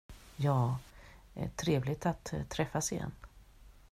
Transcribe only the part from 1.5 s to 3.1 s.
trevligt att träffas